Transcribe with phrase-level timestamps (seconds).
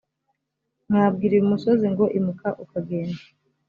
[0.89, 3.21] mwabwira uyu musozi ngo imuka ukagenda